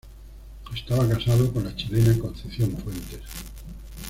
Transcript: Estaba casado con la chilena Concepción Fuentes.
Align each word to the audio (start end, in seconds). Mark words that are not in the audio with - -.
Estaba 0.73 1.07
casado 1.07 1.53
con 1.53 1.63
la 1.63 1.75
chilena 1.75 2.17
Concepción 2.17 2.75
Fuentes. 2.75 3.19